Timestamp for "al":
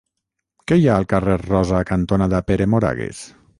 1.01-1.05